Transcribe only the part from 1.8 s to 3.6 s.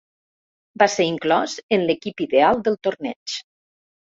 l'equip ideal del torneig.